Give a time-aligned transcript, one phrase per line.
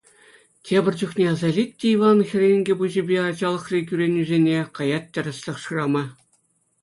[0.65, 6.05] Тепӗр чухне аса илет те Иван хӗрӗнкӗ пуҫӗпе ачалӑхри кӳренӳсене, каять тӗрӗслӗх шырама.